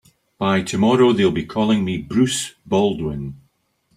[0.39, 3.39] By tomorrow they'll be calling me Bruce Baldwin.